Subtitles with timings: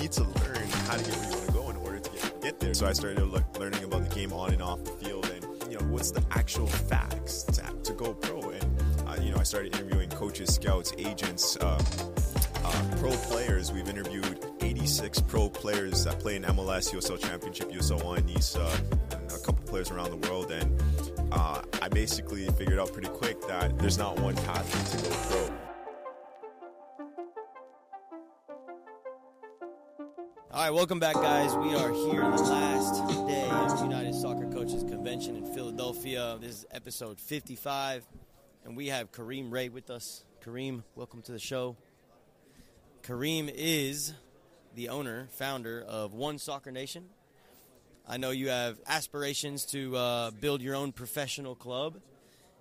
[0.00, 2.40] need to learn how to get where you want to go in order to get,
[2.40, 2.72] get there.
[2.72, 5.78] So I started le- learning about the game on and off the field, and you
[5.78, 8.50] know what's the actual facts to, to go pro.
[8.50, 11.82] And uh, you know I started interviewing coaches, scouts, agents, uh,
[12.64, 13.72] uh, pro players.
[13.72, 18.70] We've interviewed 86 pro players that play in MLS, USL Championship, USL One, NISA,
[19.12, 20.50] and a couple players around the world.
[20.50, 20.82] And
[21.30, 25.69] uh, I basically figured out pretty quick that there's not one path to go pro.
[30.60, 31.54] All right, welcome back, guys.
[31.54, 36.36] We are here on the last day of the United Soccer Coaches Convention in Philadelphia.
[36.38, 38.06] This is episode 55,
[38.66, 40.22] and we have Kareem Rae with us.
[40.44, 41.76] Kareem, welcome to the show.
[43.02, 44.12] Kareem is
[44.74, 47.06] the owner, founder of One Soccer Nation.
[48.06, 51.94] I know you have aspirations to uh, build your own professional club.
[51.94, 52.02] And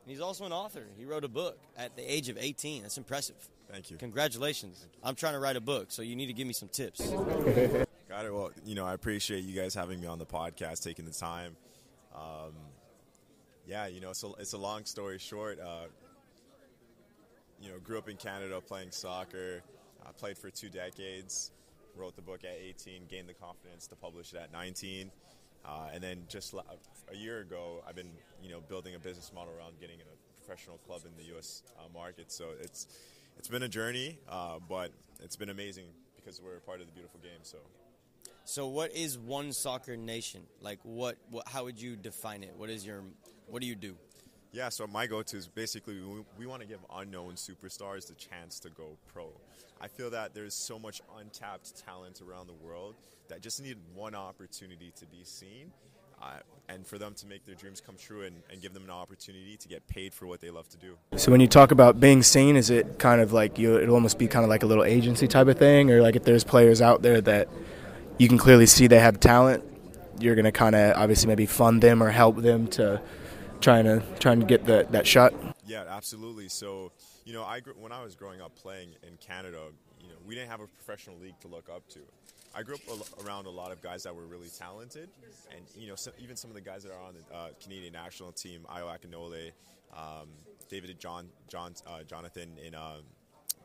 [0.06, 0.86] he's also an author.
[0.98, 2.84] He wrote a book at the age of 18.
[2.84, 3.36] That's impressive.
[3.70, 3.98] Thank you.
[3.98, 4.88] Congratulations.
[5.04, 7.02] I'm trying to write a book, so you need to give me some tips.
[8.09, 8.34] Got it.
[8.34, 11.56] Well, you know, I appreciate you guys having me on the podcast, taking the time.
[12.16, 12.53] Um,
[13.67, 15.59] yeah, you know, it's a, it's a long story short.
[15.59, 15.86] Uh,
[17.61, 19.61] you know, grew up in Canada playing soccer.
[20.03, 21.52] I played for two decades.
[21.95, 23.03] Wrote the book at 18.
[23.11, 25.12] Gained the confidence to publish it at 19.
[25.64, 28.09] Uh, and then just a year ago, I've been
[28.41, 31.62] you know building a business model around getting a professional club in the U.S.
[31.78, 32.31] Uh, market.
[32.31, 32.88] So it's
[33.38, 34.89] it's been a journey, uh, but
[35.22, 37.44] it's been amazing because we're part of the beautiful game.
[37.44, 37.59] So.
[38.50, 40.42] So, what is One Soccer Nation?
[40.59, 41.47] Like, what, what?
[41.47, 42.52] How would you define it?
[42.58, 43.03] What is your?
[43.47, 43.95] What do you do?
[44.52, 48.59] Yeah, so my go-to is basically we, we want to give unknown superstars the chance
[48.61, 49.30] to go pro.
[49.80, 52.95] I feel that there's so much untapped talent around the world
[53.28, 55.72] that just need one opportunity to be seen.
[56.19, 58.89] Uh, and for them to make their dreams come true and, and, give them an
[58.89, 60.97] opportunity to get paid for what they love to do.
[61.16, 63.78] So when you talk about being seen, is it kind of like you?
[63.78, 66.25] It'll almost be kind of like a little agency type of thing, or like if
[66.25, 67.47] there's players out there that
[68.20, 69.64] you can clearly see they have talent,
[70.20, 73.02] you're going to kind of obviously maybe fund them or help them to
[73.62, 75.34] trying to trying to get that that shot.
[75.66, 76.50] Yeah, absolutely.
[76.50, 76.91] So
[77.25, 79.59] you know, I when I was growing up playing in Canada,
[80.02, 82.00] you know, we didn't have a professional league to look up to.
[82.56, 85.07] I grew up around a lot of guys that were really talented,
[85.56, 87.94] and you know, so, even some of the guys that are on the uh, Canadian
[87.94, 89.51] national team, Ayo Akinola,
[89.96, 90.28] um,
[90.68, 93.03] David John, John uh, Jonathan in um,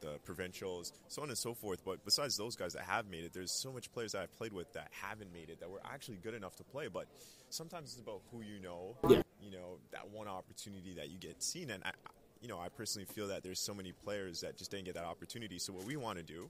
[0.04, 1.84] the provincials, so on and so forth.
[1.84, 4.52] But besides those guys that have made it, there's so much players that I've played
[4.52, 6.88] with that haven't made it that were actually good enough to play.
[6.88, 7.06] But
[7.50, 9.22] sometimes it's about who you know, yeah.
[9.42, 11.70] you know, that one opportunity that you get seen.
[11.70, 11.92] And I,
[12.40, 15.04] you know, I personally feel that there's so many players that just didn't get that
[15.04, 15.58] opportunity.
[15.58, 16.48] So what we want to do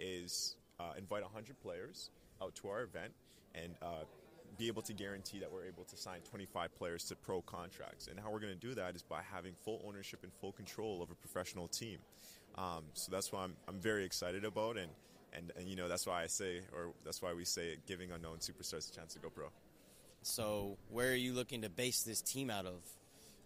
[0.00, 2.10] is uh, invite 100 players
[2.42, 3.12] out to our event
[3.54, 4.04] and uh,
[4.58, 8.08] be able to guarantee that we're able to sign 25 players to pro contracts.
[8.08, 11.02] And how we're going to do that is by having full ownership and full control
[11.02, 11.98] of a professional team.
[12.58, 14.90] Um, so that's why I'm, I'm very excited about, and,
[15.34, 18.38] and and you know that's why I say, or that's why we say, giving unknown
[18.38, 19.46] superstars a chance to go pro.
[20.22, 22.80] So where are you looking to base this team out of?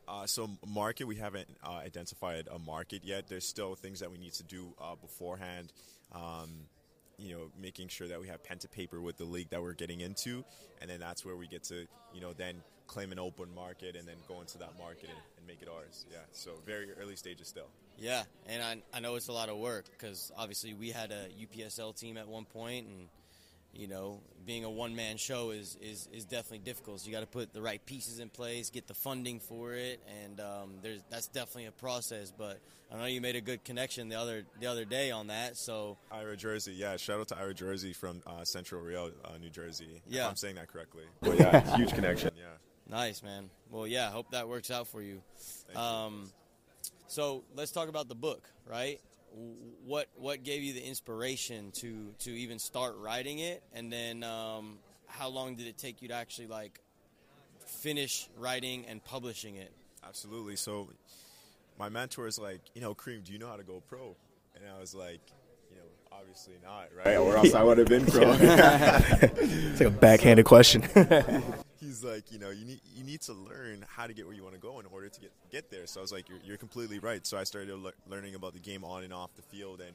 [0.09, 3.29] Uh, so market, we haven't uh, identified a market yet.
[3.29, 5.73] There's still things that we need to do uh, beforehand.
[6.13, 6.67] Um,
[7.19, 9.75] you know, making sure that we have pen to paper with the league that we're
[9.75, 10.43] getting into,
[10.81, 14.07] and then that's where we get to, you know, then claim an open market and
[14.07, 16.07] then go into that market and, and make it ours.
[16.11, 17.69] Yeah, so very early stages still.
[17.97, 21.29] Yeah, and I, I know it's a lot of work because obviously we had a
[21.29, 23.09] UPSL team at one point, and
[23.73, 27.01] you know, being a one man show is, is, is definitely difficult.
[27.01, 30.01] So you got to put the right pieces in place, get the funding for it,
[30.25, 32.33] and um, there's that's definitely a process.
[32.37, 32.59] But
[32.93, 35.57] I know you made a good connection the other the other day on that.
[35.57, 39.51] So Ira Jersey, yeah, shout out to Ira Jersey from uh, Central Rio, uh, New
[39.51, 40.03] Jersey.
[40.09, 41.05] Yeah, I'm saying that correctly.
[41.21, 42.33] But yeah, huge connection.
[42.37, 42.47] Yeah.
[42.91, 43.51] Nice man.
[43.71, 45.23] Well, yeah, hope that works out for you.
[45.77, 46.91] Um, you.
[47.07, 49.01] So let's talk about the book, right?
[49.85, 54.79] What what gave you the inspiration to to even start writing it, and then um,
[55.07, 56.81] how long did it take you to actually like
[57.65, 59.73] finish writing and publishing it?
[60.05, 60.57] Absolutely.
[60.57, 60.89] So
[61.79, 64.17] my mentor is like, you know, Kareem, do you know how to go pro?
[64.57, 65.21] And I was like,
[65.71, 67.17] you know, obviously not, right?
[67.21, 68.33] Or else I would have been pro.
[68.41, 70.83] it's like a backhanded question
[71.91, 74.43] he's like, you know, you need you need to learn how to get where you
[74.43, 75.87] want to go in order to get get there.
[75.87, 77.27] So I was like, you're, you're completely right.
[77.27, 79.93] So I started le- learning about the game on and off the field, and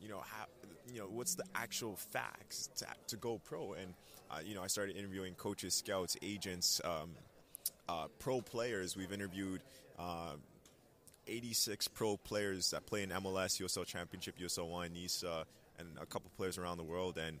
[0.00, 0.46] you know how,
[0.92, 3.94] you know, what's the actual facts to to go pro, and
[4.30, 7.10] uh, you know, I started interviewing coaches, scouts, agents, um,
[7.88, 8.96] uh, pro players.
[8.96, 9.62] We've interviewed.
[9.98, 10.36] Uh,
[11.28, 15.44] 86 pro players that play in MLS, USL Championship, USL One, NISA,
[15.76, 17.18] and a couple players around the world.
[17.18, 17.40] And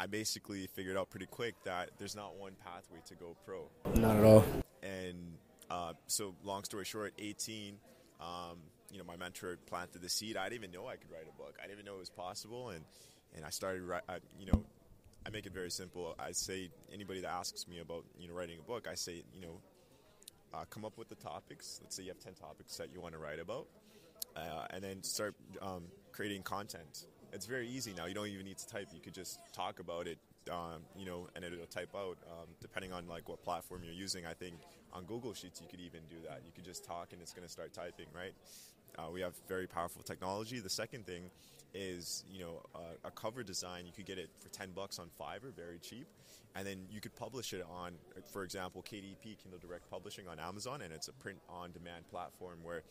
[0.00, 3.68] I basically figured out pretty quick that there's not one pathway to go pro.
[4.00, 4.46] Not at all.
[4.82, 5.34] And
[5.70, 7.76] uh, so, long story short, 18,
[8.18, 8.56] um,
[8.90, 10.38] you know, my mentor planted the seed.
[10.38, 11.56] I didn't even know I could write a book.
[11.58, 12.82] I didn't even know it was possible, and
[13.36, 13.82] and I started.
[14.08, 14.64] I, you know,
[15.26, 16.16] I make it very simple.
[16.18, 19.42] I say anybody that asks me about you know writing a book, I say you
[19.42, 19.60] know,
[20.54, 21.78] uh, come up with the topics.
[21.82, 23.66] Let's say you have ten topics that you want to write about,
[24.34, 27.04] uh, and then start um, creating content.
[27.32, 28.06] It's very easy now.
[28.06, 28.88] You don't even need to type.
[28.92, 30.18] You could just talk about it,
[30.50, 32.18] um, you know, and it'll type out.
[32.28, 34.54] Um, depending on like what platform you're using, I think
[34.92, 36.42] on Google Sheets you could even do that.
[36.44, 38.34] You could just talk and it's going to start typing, right?
[38.98, 40.58] Uh, we have very powerful technology.
[40.58, 41.30] The second thing
[41.74, 43.86] is, you know, uh, a cover design.
[43.86, 46.06] You could get it for ten bucks on Fiverr, very cheap,
[46.54, 47.92] and then you could publish it on,
[48.32, 52.82] for example, KDP Kindle Direct Publishing on Amazon, and it's a print-on-demand platform where,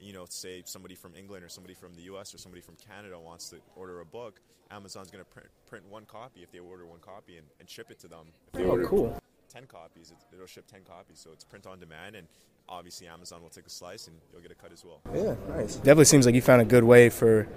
[0.00, 2.34] you know, say somebody from England or somebody from the U.S.
[2.34, 4.40] or somebody from Canada wants to order a book,
[4.70, 7.90] Amazon's going to print, print one copy if they order one copy and, and ship
[7.90, 8.26] it to them.
[8.58, 9.18] Oh, cool.
[9.48, 11.18] 10 copies, it, it'll ship 10 copies.
[11.20, 12.26] So it's print on demand, and
[12.68, 15.00] obviously Amazon will take a slice and you'll get a cut as well.
[15.14, 15.76] Yeah, nice.
[15.76, 17.48] Definitely seems like you found a good way for,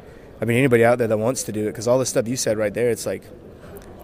[0.41, 2.37] I mean, anybody out there that wants to do it, because all the stuff you
[2.37, 3.23] said right there, it's like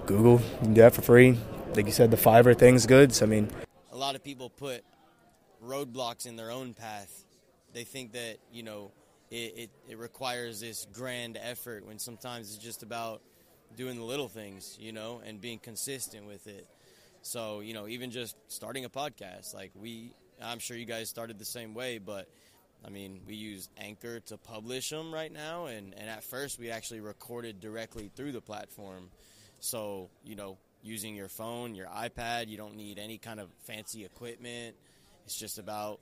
[0.05, 1.37] Google, you can do that for free.
[1.75, 3.13] Like you said, the Fiverr thing's good.
[3.13, 3.49] So, I mean,
[3.91, 4.83] a lot of people put
[5.63, 7.25] roadblocks in their own path.
[7.73, 8.91] They think that you know
[9.31, 13.21] it, it, it requires this grand effort when sometimes it's just about
[13.75, 16.67] doing the little things, you know, and being consistent with it.
[17.25, 21.39] So you know, even just starting a podcast, like we, I'm sure you guys started
[21.39, 22.30] the same way, but
[22.86, 26.69] I mean, we use Anchor to publish them right now, and and at first we
[26.69, 29.10] actually recorded directly through the platform.
[29.60, 34.06] So you know, using your phone, your iPad, you don't need any kind of fancy
[34.06, 34.75] equipment.
[35.25, 36.01] It's just about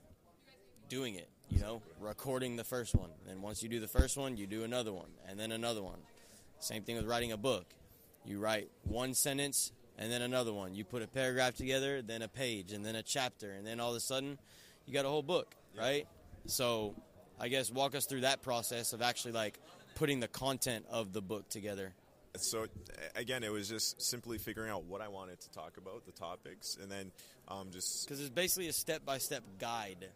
[0.90, 3.08] doing it, you know, recording the first one.
[3.30, 6.00] And once you do the first one, you do another one, and then another one.
[6.60, 7.64] Same thing with writing a book.
[8.26, 10.74] You write one sentence and then another one.
[10.74, 13.90] You put a paragraph together, then a page, and then a chapter, and then all
[13.90, 14.38] of a sudden,
[14.86, 16.06] you got a whole book, right?
[16.46, 16.94] So,
[17.40, 19.58] I guess walk us through that process of actually like
[19.96, 21.92] putting the content of the book together.
[22.36, 22.66] So
[23.14, 26.76] again, it was just simply figuring out what I wanted to talk about, the topics,
[26.80, 27.12] and then
[27.48, 30.08] um, just Because it's basically a step by step guide,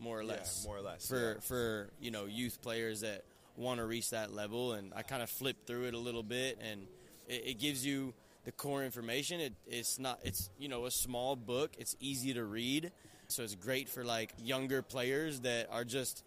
[0.00, 0.64] more or Yeah, less.
[0.66, 1.40] more or less, For yeah.
[1.40, 3.24] for you know youth players that
[3.56, 6.58] want to reach that level, and I kind of flipped through it a little bit,
[6.62, 6.86] and
[7.28, 8.14] it, it gives you
[8.46, 9.40] the core information.
[9.40, 11.74] It, it's not it's you know a small book.
[11.78, 12.92] It's easy to read,
[13.28, 16.24] so it's great for like younger players that are just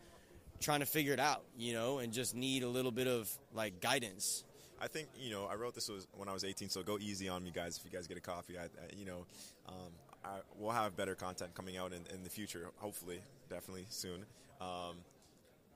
[0.59, 3.79] trying to figure it out, you know, and just need a little bit of like
[3.79, 4.43] guidance.
[4.81, 7.29] I think you know I wrote this was when I was 18, so go easy
[7.29, 7.77] on me, guys.
[7.77, 8.67] If you guys get a coffee, I, I,
[8.97, 9.25] you know,
[9.67, 9.91] um,
[10.23, 12.67] I, we'll have better content coming out in, in the future.
[12.77, 14.25] Hopefully, definitely soon.
[14.59, 14.97] Um,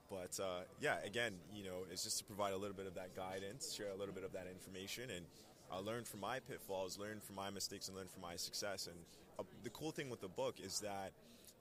[0.10, 3.16] but uh, yeah, again, you know, it's just to provide a little bit of that
[3.16, 5.26] guidance, share a little bit of that information, and
[5.74, 8.88] uh, learn from my pitfalls, learn from my mistakes, and learn from my success.
[8.88, 8.96] And
[9.40, 11.12] uh, the cool thing with the book is that.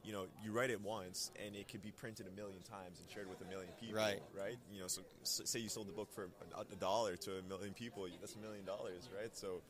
[0.04, 3.08] You know, you write it once, and it could be printed a million times and
[3.08, 3.98] shared with a million people.
[3.98, 4.20] Right.
[4.36, 4.56] Right.
[4.72, 7.42] You know, so s- say you sold the book for a, a dollar to a
[7.48, 9.30] million people, that's a million dollars, right?
[9.36, 9.62] So,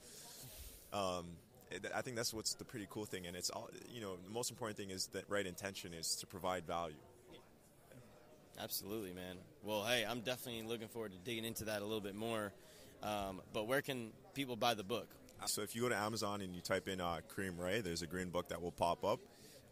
[0.95, 1.27] um,
[1.95, 3.69] I think that's what's the pretty cool thing, and it's all.
[3.93, 6.97] You know, the most important thing is that right intention is to provide value.
[8.59, 9.37] Absolutely, man.
[9.63, 12.53] Well, hey, I'm definitely looking forward to digging into that a little bit more.
[13.03, 15.09] Um, but where can people buy the book?
[15.47, 18.07] So if you go to Amazon and you type in uh, Kareem Rae, there's a
[18.07, 19.19] green book that will pop up.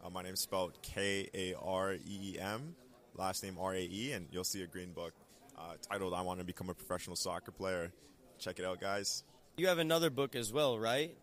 [0.04, 2.74] Uh, my name's spelled K A R E E M,
[3.14, 5.12] last name R A E, and you'll see a green book
[5.56, 7.92] uh, titled "I Want to Become a Professional Soccer Player."
[8.38, 9.22] Check it out, guys.
[9.58, 11.16] You have another book as well, right?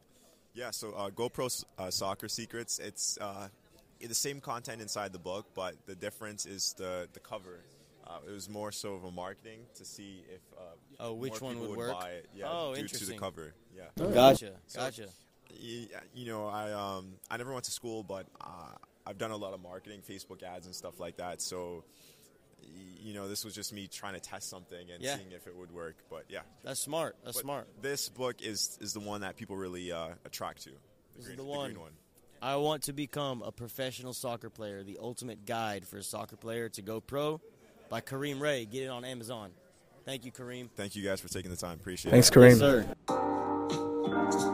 [0.53, 2.79] Yeah, so uh, GoPro uh, Soccer Secrets.
[2.79, 3.49] It's uh,
[3.99, 7.59] the same content inside the book, but the difference is the the cover.
[8.09, 10.61] Uh, it was more so of a marketing to see if uh,
[10.99, 11.91] Oh, which one would would work?
[11.91, 12.29] buy it.
[12.33, 13.53] Yeah, Oh, due to the cover.
[13.75, 13.83] Yeah.
[13.97, 15.07] Gotcha, So- gotcha.
[15.59, 18.71] You know, I um, I never went to school, but uh,
[19.05, 21.41] I've done a lot of marketing, Facebook ads, and stuff like that.
[21.41, 21.83] So,
[23.01, 25.15] you know, this was just me trying to test something and Yeah.
[25.17, 25.95] seeing if it would work.
[26.09, 27.15] But yeah, That's smart.
[27.23, 27.67] That's But smart.
[27.81, 30.69] This book is is the one that people really uh, attract to.
[30.71, 30.75] The
[31.15, 31.69] This is green, the the one.
[31.71, 31.91] green one.
[32.41, 34.83] I want to become a professional soccer player.
[34.83, 37.41] The ultimate guide for a soccer player to go pro
[37.89, 38.65] by Kareem Rae.
[38.65, 39.51] Get it on Amazon.
[40.05, 40.69] Thank you, Kareem.
[40.75, 41.79] Thank you guys for taking the time.
[41.79, 42.33] Appreciate thanks, it.
[42.33, 42.87] Thanks, Kareem.
[44.31, 44.53] Yes, sir.